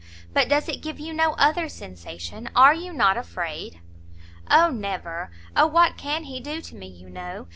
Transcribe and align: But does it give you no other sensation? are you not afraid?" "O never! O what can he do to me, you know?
But 0.33 0.49
does 0.49 0.67
it 0.67 0.81
give 0.81 0.99
you 0.99 1.13
no 1.13 1.33
other 1.33 1.69
sensation? 1.69 2.49
are 2.55 2.73
you 2.73 2.91
not 2.91 3.17
afraid?" 3.17 3.81
"O 4.49 4.71
never! 4.71 5.29
O 5.55 5.67
what 5.67 5.95
can 5.95 6.23
he 6.23 6.39
do 6.39 6.59
to 6.59 6.75
me, 6.75 6.87
you 6.87 7.07
know? 7.07 7.45